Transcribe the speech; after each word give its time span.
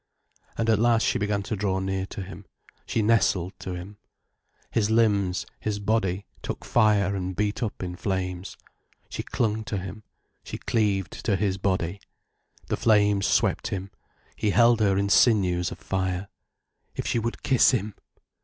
And 0.57 0.67
at 0.67 0.79
last 0.79 1.05
she 1.05 1.19
began 1.19 1.43
to 1.43 1.55
draw 1.55 1.77
near 1.77 2.07
to 2.07 2.23
him, 2.23 2.47
she 2.87 3.03
nestled 3.03 3.53
to 3.59 3.75
him. 3.75 3.97
His 4.71 4.89
limbs, 4.89 5.45
his 5.59 5.77
body, 5.77 6.25
took 6.41 6.65
fire 6.65 7.15
and 7.15 7.35
beat 7.35 7.61
up 7.61 7.83
in 7.83 7.95
flames. 7.95 8.57
She 9.09 9.21
clung 9.21 9.63
to 9.65 9.77
him, 9.77 10.01
she 10.43 10.57
cleaved 10.57 11.23
to 11.25 11.35
his 11.35 11.59
body. 11.59 12.01
The 12.65 12.77
flames 12.77 13.27
swept 13.27 13.67
him, 13.67 13.91
he 14.35 14.49
held 14.49 14.79
her 14.79 14.97
in 14.97 15.07
sinews 15.09 15.71
of 15.71 15.77
fire. 15.77 16.29
If 16.95 17.05
she 17.05 17.19
would 17.19 17.43
kiss 17.43 17.69
him! 17.69 17.93